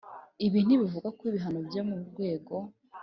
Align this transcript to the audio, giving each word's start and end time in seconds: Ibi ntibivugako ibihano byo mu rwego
Ibi 0.45 0.59
ntibivugako 0.63 1.21
ibihano 1.29 1.59
byo 1.67 1.81
mu 1.89 1.95
rwego 2.09 2.55